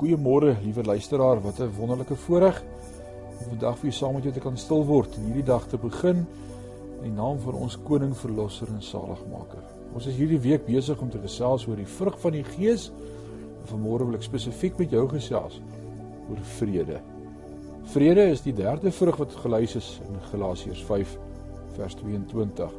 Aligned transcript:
Goeiemôre, 0.00 0.54
liewe 0.62 0.82
luisteraar. 0.84 1.40
Wat 1.40 1.58
'n 1.60 1.74
wonderlike 1.76 2.14
voorreg 2.14 2.62
om 3.38 3.48
vandag 3.48 3.78
vir 3.78 3.88
u 3.88 3.92
saam 3.92 4.14
met 4.14 4.22
jou 4.22 4.32
te 4.34 4.40
kan 4.40 4.56
stil 4.56 4.86
word 4.86 5.16
en 5.16 5.24
hierdie 5.24 5.44
dag 5.44 5.66
te 5.66 5.76
begin 5.76 6.16
in 6.96 7.02
die 7.02 7.12
naam 7.12 7.38
van 7.38 7.54
ons 7.54 7.78
koning 7.82 8.16
verlosser 8.16 8.68
en 8.68 8.82
saligmaker. 8.82 9.62
Ons 9.94 10.06
is 10.06 10.16
hierdie 10.16 10.40
week 10.40 10.64
besig 10.66 11.00
om 11.00 11.10
te 11.10 11.18
gesels 11.18 11.66
oor 11.66 11.76
die 11.76 11.86
vrug 11.86 12.20
van 12.20 12.32
die 12.32 12.44
Gees. 12.44 12.92
Vanmôre 13.64 14.06
wil 14.06 14.14
ek 14.14 14.22
spesifiek 14.22 14.78
met 14.78 14.90
jou 14.90 15.08
gesels 15.08 15.60
oor 16.30 16.40
vrede. 16.40 17.00
Vrede 17.84 18.30
is 18.30 18.40
die 18.40 18.54
derde 18.54 18.90
vrug 18.90 19.16
wat 19.16 19.36
gelys 19.36 19.76
is 19.76 20.00
in 20.08 20.20
Galasiërs 20.20 20.84
5 20.84 21.18
vers 21.76 21.94
22. 21.94 22.72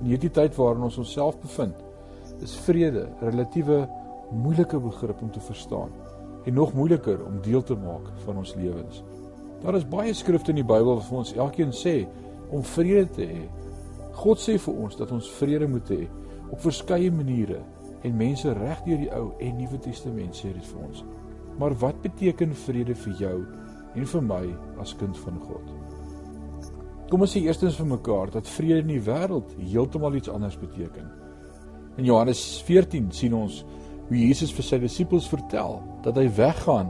In 0.00 0.06
hierdie 0.06 0.30
tyd 0.30 0.56
waarin 0.56 0.82
ons 0.82 0.98
onsself 0.98 1.40
bevind, 1.40 1.74
is 2.42 2.56
vrede 2.56 3.06
'n 3.06 3.30
relatiewe 3.30 3.88
moeilike 4.32 4.78
begrip 4.80 5.22
om 5.22 5.30
te 5.30 5.40
verstaan 5.40 6.09
en 6.44 6.54
nog 6.54 6.74
moeiliker 6.74 7.24
om 7.26 7.40
deel 7.42 7.62
te 7.62 7.76
maak 7.76 8.08
van 8.24 8.36
ons 8.40 8.54
lewens. 8.54 9.02
Daar 9.60 9.76
is 9.76 9.88
baie 9.88 10.14
skrifte 10.16 10.54
in 10.54 10.62
die 10.62 10.66
Bybel 10.66 10.94
wat 10.94 11.08
vir 11.08 11.18
ons 11.20 11.34
elkeen 11.36 11.72
sê 11.76 11.96
om 12.50 12.64
vrede 12.64 13.06
te 13.16 13.26
hê. 13.28 13.42
God 14.20 14.40
sê 14.40 14.56
vir 14.58 14.78
ons 14.84 14.96
dat 14.96 15.12
ons 15.12 15.28
vrede 15.40 15.68
moet 15.68 15.92
hê 15.92 16.00
op 16.50 16.62
verskeie 16.64 17.10
maniere 17.12 17.60
en 18.02 18.16
mense 18.16 18.52
reg 18.56 18.80
deur 18.86 19.02
die 19.02 19.10
Ou 19.12 19.26
en 19.38 19.58
Nuwe 19.60 19.78
Testament 19.84 20.36
sê 20.36 20.54
dit 20.54 20.70
vir 20.72 20.86
ons. 20.88 21.04
Maar 21.60 21.76
wat 21.82 22.00
beteken 22.02 22.56
vrede 22.56 22.96
vir 23.04 23.20
jou 23.20 23.36
en 23.94 24.06
vir 24.12 24.24
my 24.24 24.44
as 24.80 24.96
kind 24.96 25.18
van 25.26 25.36
God? 25.44 25.76
Kom 27.10 27.26
ons 27.26 27.32
sê 27.34 27.42
eerstens 27.44 27.76
vir 27.76 27.90
mekaar 27.90 28.32
dat 28.32 28.48
vrede 28.48 28.84
in 28.84 28.94
die 28.94 29.04
wêreld 29.04 29.52
heeltemal 29.58 30.16
iets 30.16 30.30
anders 30.32 30.56
beteken. 30.56 31.08
In 31.98 32.06
Johannes 32.06 32.40
14 32.64 33.10
sien 33.12 33.34
ons 33.34 33.64
hoe 34.10 34.18
Jesus 34.18 34.50
vir 34.50 34.66
sy 34.66 34.78
disippels 34.82 35.28
vertel 35.30 35.76
dat 36.02 36.16
hy 36.18 36.26
weggaan 36.34 36.88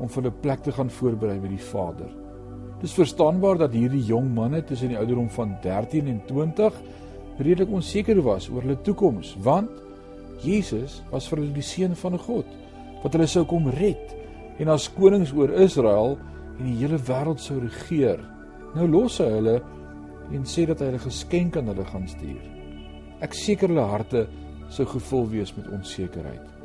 om 0.00 0.08
vir 0.08 0.24
'n 0.24 0.40
plek 0.40 0.62
te 0.64 0.72
gaan 0.72 0.88
voorberei 0.88 1.38
by 1.38 1.48
die 1.48 1.66
Vader. 1.72 2.08
Dis 2.80 2.96
verstaanbaar 2.96 3.58
dat 3.58 3.72
hierdie 3.72 4.04
jong 4.06 4.34
manne 4.34 4.64
tussen 4.64 4.88
die 4.88 4.96
ouderdom 4.96 5.28
van 5.30 5.56
13 5.62 6.08
en 6.08 6.22
20 6.26 6.72
redelik 7.38 7.70
onseker 7.70 8.22
was 8.22 8.48
oor 8.48 8.62
hulle 8.62 8.80
toekoms, 8.82 9.36
want 9.42 9.70
Jesus 10.42 11.02
was 11.10 11.28
vir 11.28 11.38
hulle 11.38 11.52
die 11.52 11.62
seun 11.62 11.94
van 11.94 12.18
God 12.18 12.46
wat 13.02 13.12
hulle 13.12 13.26
sou 13.26 13.44
kom 13.44 13.68
red 13.68 14.16
en 14.58 14.68
as 14.68 14.88
konings 14.88 15.32
oor 15.32 15.52
Israel 15.52 16.16
en 16.58 16.64
die 16.64 16.78
hele 16.80 16.98
wêreld 16.98 17.40
sou 17.40 17.60
regeer. 17.60 18.18
Nou 18.74 18.88
los 18.88 19.18
hy 19.18 19.28
hulle 19.28 19.60
en 20.32 20.44
sê 20.44 20.66
dat 20.66 20.80
hy 20.80 20.86
'n 20.86 20.98
geskenk 20.98 21.56
aan 21.56 21.68
hulle 21.68 21.84
gaan 21.84 22.08
stuur. 22.08 22.42
Ek 23.20 23.34
seker 23.34 23.68
hulle 23.68 23.86
harte 23.86 24.26
sou 24.68 24.86
gevul 24.86 25.28
wees 25.28 25.54
met 25.56 25.68
onsekerheid. 25.68 26.61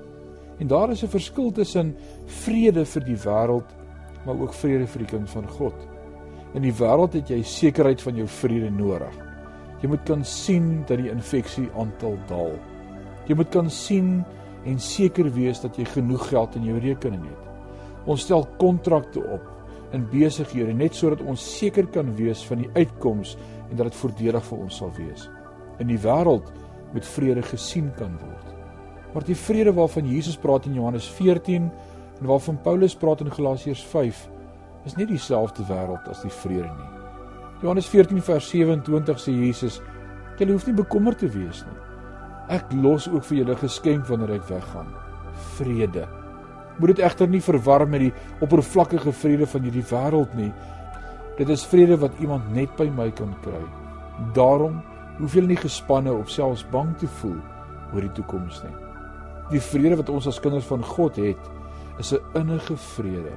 En 0.60 0.68
daar 0.68 0.90
is 0.90 1.04
'n 1.04 1.08
verskil 1.08 1.52
tussen 1.52 1.96
vrede 2.26 2.86
vir 2.86 3.04
die 3.04 3.18
wêreld 3.18 3.78
maar 4.28 4.40
ook 4.40 4.54
vrede 4.54 4.88
vir 4.88 5.06
die 5.06 5.08
kind 5.08 5.30
van 5.30 5.48
God. 5.48 5.88
In 6.54 6.66
die 6.66 6.74
wêreld 6.76 7.16
het 7.16 7.30
jy 7.32 7.40
sekerheid 7.48 8.02
van 8.04 8.16
jou 8.20 8.28
vrede 8.28 8.70
nodig. 8.76 9.14
Jy 9.82 9.92
moet 9.92 10.04
kan 10.10 10.26
sien 10.26 10.84
dat 10.90 11.00
die 11.00 11.12
infeksie 11.12 11.68
aantal 11.78 12.18
daal. 12.28 12.58
Jy 13.28 13.38
moet 13.40 13.52
kan 13.54 13.70
sien 13.72 14.26
en 14.68 14.80
seker 14.80 15.30
wees 15.36 15.62
dat 15.64 15.78
jy 15.80 15.86
genoeg 15.86 16.28
geld 16.28 16.58
in 16.60 16.68
jou 16.68 16.80
rekening 16.84 17.24
het. 17.24 17.46
Ons 18.08 18.26
stel 18.28 18.48
kontrakte 18.60 19.24
op 19.24 19.54
in 19.96 20.04
besighede 20.12 20.74
net 20.76 20.96
sodat 20.96 21.24
ons 21.24 21.44
seker 21.58 21.88
kan 21.88 22.12
wees 22.18 22.44
van 22.50 22.66
die 22.66 22.70
uitkoms 22.76 23.38
en 23.70 23.78
dat 23.78 23.92
dit 23.92 24.02
voordelig 24.02 24.44
vir 24.50 24.68
ons 24.68 24.82
sal 24.84 24.92
wees. 24.98 25.30
In 25.80 25.88
die 25.88 26.02
wêreld 26.04 26.52
moet 26.92 27.16
vrede 27.16 27.44
gesien 27.48 27.92
kan 27.96 28.20
word. 28.20 28.57
Maar 29.14 29.24
die 29.24 29.38
vrede 29.38 29.74
waarvan 29.74 30.08
Jesus 30.08 30.38
praat 30.38 30.66
in 30.66 30.74
Johannes 30.74 31.08
14 31.10 31.72
en 32.20 32.26
waarvan 32.26 32.62
Paulus 32.62 32.96
praat 32.96 33.22
in 33.22 33.32
Galasiërs 33.32 33.84
5 33.84 34.28
is 34.86 34.96
nie 34.96 35.08
dieselfde 35.10 35.66
wêreld 35.68 36.08
as 36.12 36.22
die 36.24 36.32
vrede 36.32 36.70
nie. 36.70 36.92
Johannes 37.62 37.90
14 37.90 38.22
vers 38.22 38.50
27 38.50 39.20
sê 39.20 39.34
Jesus: 39.34 39.82
"Julle 40.38 40.52
hoef 40.52 40.68
nie 40.68 40.76
bekommerd 40.78 41.20
te 41.20 41.30
wees 41.30 41.64
nie. 41.66 41.80
Ek 42.50 42.72
los 42.74 43.08
ook 43.10 43.26
vir 43.26 43.38
julle 43.38 43.56
geskenk 43.56 44.08
wanneer 44.08 44.36
ek 44.38 44.50
weggaan: 44.50 44.94
vrede." 45.58 46.08
Moet 46.78 46.96
dit 46.96 47.00
egter 47.00 47.28
nie 47.28 47.42
verwar 47.42 47.88
met 47.88 48.00
die 48.00 48.14
oppervlakkige 48.42 49.12
vrede 49.12 49.48
van 49.48 49.62
hierdie 49.62 49.88
wêreld 49.90 50.34
nie. 50.36 50.54
Dit 51.38 51.50
is 51.50 51.66
vrede 51.66 51.98
wat 51.98 52.20
iemand 52.22 52.54
net 52.54 52.70
by 52.78 52.90
my 52.90 53.12
kan 53.12 53.34
kry. 53.42 53.64
Daarom 54.34 54.82
hoef 55.18 55.34
jy 55.34 55.42
nie 55.42 55.58
gespanne 55.58 56.14
of 56.14 56.30
selfs 56.30 56.66
bang 56.72 56.96
te 56.98 57.08
voel 57.08 57.40
oor 57.94 58.02
die 58.02 58.14
toekoms 58.14 58.62
nie. 58.64 58.87
Die 59.52 59.62
vrede 59.62 59.96
wat 59.96 60.10
ons 60.10 60.28
as 60.28 60.40
kinders 60.44 60.68
van 60.68 60.84
God 60.84 61.16
het, 61.16 61.40
is 62.00 62.14
'n 62.14 62.24
innige 62.34 62.78
vrede. 62.78 63.34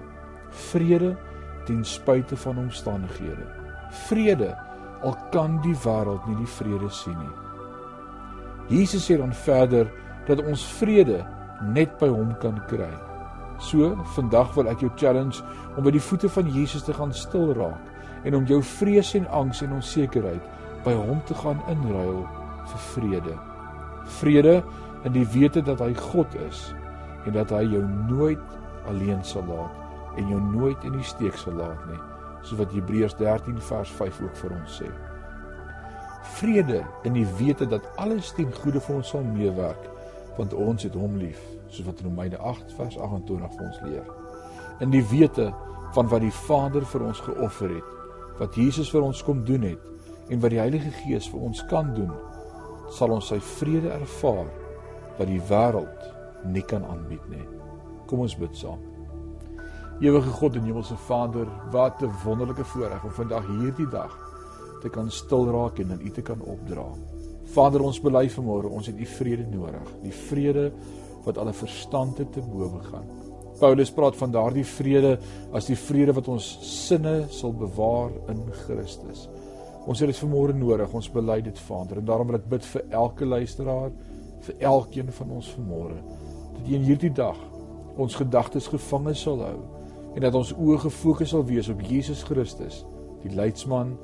Vrede 0.50 1.16
ten 1.65 1.84
spyte 1.84 2.37
van 2.37 2.59
omstandighede. 2.59 3.47
Vrede 3.91 4.56
al 5.03 5.16
kan 5.31 5.60
die 5.60 5.76
wêreld 5.84 6.26
nie 6.26 6.37
die 6.37 6.47
vrede 6.47 6.91
sien 6.91 7.19
nie. 7.19 7.37
Jesus 8.78 9.06
sê 9.10 9.16
dan 9.19 9.32
verder 9.32 9.91
dat 10.26 10.43
ons 10.44 10.65
vrede 10.78 11.26
net 11.75 11.98
by 11.98 12.09
hom 12.09 12.34
kan 12.41 12.60
kry. 12.71 12.92
So, 13.60 13.97
vandag 14.16 14.54
wil 14.54 14.69
ek 14.69 14.81
jou 14.81 14.91
challenge 14.97 15.42
om 15.77 15.84
by 15.84 15.91
die 15.91 16.00
voete 16.00 16.28
van 16.28 16.48
Jesus 16.48 16.82
te 16.82 16.94
gaan 16.97 17.12
stil 17.12 17.53
raak 17.54 18.25
en 18.25 18.34
om 18.34 18.47
jou 18.48 18.62
vrees 18.62 19.15
en 19.15 19.27
angs 19.27 19.62
en 19.62 19.72
onsekerheid 19.72 20.41
by 20.84 20.92
hom 20.97 21.21
te 21.28 21.34
gaan 21.34 21.60
inruil 21.69 22.22
vir 22.71 22.84
vrede. 22.94 23.34
Vrede 24.21 24.62
in 25.05 25.15
die 25.16 25.27
wete 25.33 25.62
dat 25.65 25.81
hy 25.81 25.93
God 25.94 26.34
is 26.49 26.71
en 27.27 27.37
dat 27.37 27.53
hy 27.55 27.65
jou 27.69 27.83
nooit 28.09 28.59
alleen 28.91 29.25
sal 29.25 29.44
laat 29.49 30.19
en 30.19 30.28
jou 30.28 30.41
nooit 30.41 30.88
in 30.88 30.97
die 30.99 31.06
steek 31.06 31.37
sal 31.41 31.56
laat 31.61 31.84
nie 31.88 32.00
soos 32.43 32.59
wat 32.61 32.72
Hebreërs 32.72 33.16
13 33.19 33.60
vers 33.60 33.91
5 33.99 34.21
ook 34.25 34.37
vir 34.43 34.53
ons 34.56 34.77
sê. 34.81 34.89
Vrede 36.41 36.81
in 37.09 37.16
die 37.16 37.27
wete 37.39 37.66
dat 37.69 37.84
alles 38.00 38.33
ten 38.37 38.53
goeie 38.62 38.81
vir 38.81 38.97
ons 38.97 39.12
sal 39.12 39.25
meewerk 39.27 39.89
want 40.39 40.55
ons 40.56 40.87
het 40.87 40.97
hom 40.97 41.19
lief 41.21 41.41
soos 41.69 41.87
wat 41.87 42.00
Romeine 42.05 42.39
8 42.39 42.72
vers 42.78 42.97
28 42.97 43.56
vir 43.56 43.66
ons 43.66 43.83
leer. 43.84 44.06
In 44.81 44.93
die 44.94 45.05
wete 45.10 45.50
van 45.94 46.09
wat 46.09 46.25
die 46.25 46.34
Vader 46.47 46.87
vir 46.87 47.05
ons 47.10 47.21
geoffer 47.27 47.75
het, 47.75 47.89
wat 48.41 48.56
Jesus 48.56 48.91
vir 48.91 49.05
ons 49.05 49.21
kom 49.27 49.44
doen 49.44 49.66
het 49.69 50.33
en 50.33 50.41
wat 50.41 50.55
die 50.55 50.62
Heilige 50.62 50.93
Gees 51.03 51.28
vir 51.28 51.44
ons 51.50 51.60
kan 51.71 51.93
doen, 51.94 52.10
sal 52.94 53.12
ons 53.15 53.28
sy 53.31 53.39
vrede 53.59 53.93
ervaar 53.93 54.49
wat 55.21 55.29
die 55.29 55.43
wêreld 55.51 56.07
nie 56.49 56.65
kan 56.65 56.87
aanbied 56.89 57.27
nie. 57.29 57.45
Kom 58.09 58.25
ons 58.25 58.39
bid 58.41 58.57
saam. 58.57 58.81
Ewige 60.01 60.33
God 60.33 60.57
en 60.57 60.65
Hemelse 60.65 60.97
Vader, 60.97 61.47
wat 61.71 62.03
'n 62.03 62.13
wonderlike 62.25 62.65
voorreg 62.65 63.05
om 63.05 63.11
vandag 63.11 63.47
hierdie 63.47 63.89
dag 63.91 64.17
te 64.81 64.89
kan 64.89 65.11
stil 65.11 65.51
raak 65.53 65.79
en 65.79 65.93
aan 65.93 66.01
U 66.01 66.11
te 66.11 66.23
kan 66.23 66.41
opdra. 66.41 66.87
Vader, 67.45 67.83
ons 67.83 68.01
bely 68.01 68.29
vanmôre, 68.31 68.71
ons 68.71 68.87
het 68.87 68.97
U 68.99 69.05
vrede 69.05 69.47
nodig, 69.51 69.89
die 70.03 70.13
vrede 70.13 70.73
wat 71.25 71.39
alle 71.39 71.53
verstand 71.53 72.17
te 72.17 72.41
bowe 72.41 72.81
gaan. 72.83 73.05
Paulus 73.59 73.91
praat 73.91 74.17
van 74.17 74.31
daardie 74.31 74.65
vrede 74.65 75.19
as 75.53 75.67
die 75.67 75.77
vrede 75.77 76.13
wat 76.13 76.29
ons 76.29 76.59
sinne 76.87 77.27
sal 77.29 77.53
bewaar 77.53 78.11
in 78.29 78.41
Christus. 78.65 79.29
Ons 79.87 80.01
het 80.01 80.09
dit 80.09 80.17
vanmôre 80.17 80.55
nodig, 80.57 80.95
ons 80.95 81.11
bely 81.13 81.41
dit 81.41 81.59
Vader, 81.59 81.99
en 81.99 82.05
daarom 82.05 82.27
wil 82.27 82.37
ek 82.37 82.49
bid 82.49 82.65
vir 82.65 82.83
elke 82.91 83.25
luisteraar 83.25 83.91
vir 84.47 84.67
elkeen 84.73 85.12
van 85.12 85.31
ons 85.39 85.53
vanmôre 85.56 85.99
dat 86.56 86.67
jy 86.67 86.78
in 86.78 86.89
hierdie 86.89 87.12
dag 87.12 87.39
ons 88.01 88.17
gedagtes 88.17 88.69
gevange 88.73 89.15
sal 89.19 89.43
hou 89.45 89.59
en 90.15 90.25
dat 90.27 90.34
ons 90.34 90.53
oë 90.56 90.81
gefokus 90.87 91.34
sal 91.34 91.47
wees 91.47 91.71
op 91.71 91.83
Jesus 91.87 92.25
Christus, 92.27 92.83
die 93.23 93.34
leidsman 93.37 93.95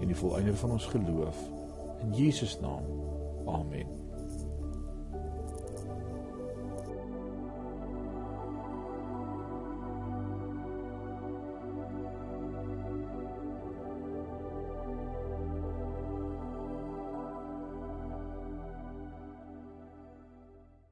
en 0.00 0.08
die 0.10 0.18
volëinder 0.18 0.56
van 0.60 0.76
ons 0.76 0.88
geloof. 0.92 1.44
In 2.04 2.16
Jesus 2.18 2.58
naam. 2.60 2.84
Amen. 3.48 4.03